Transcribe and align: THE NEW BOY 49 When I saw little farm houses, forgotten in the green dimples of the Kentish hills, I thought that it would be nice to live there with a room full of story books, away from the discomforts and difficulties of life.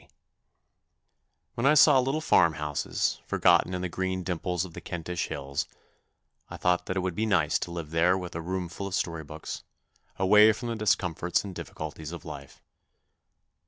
THE 0.01 0.05
NEW 0.05 0.07
BOY 0.07 1.49
49 1.53 1.53
When 1.53 1.65
I 1.67 1.73
saw 1.75 1.99
little 1.99 2.21
farm 2.21 2.53
houses, 2.53 3.21
forgotten 3.27 3.75
in 3.75 3.81
the 3.83 3.87
green 3.87 4.23
dimples 4.23 4.65
of 4.65 4.73
the 4.73 4.81
Kentish 4.81 5.27
hills, 5.27 5.67
I 6.49 6.57
thought 6.57 6.87
that 6.87 6.97
it 6.97 7.01
would 7.01 7.13
be 7.13 7.27
nice 7.27 7.59
to 7.59 7.69
live 7.71 7.91
there 7.91 8.17
with 8.17 8.33
a 8.33 8.41
room 8.41 8.67
full 8.67 8.87
of 8.87 8.95
story 8.95 9.23
books, 9.23 9.63
away 10.17 10.53
from 10.53 10.69
the 10.69 10.75
discomforts 10.75 11.43
and 11.43 11.53
difficulties 11.53 12.11
of 12.11 12.25
life. 12.25 12.63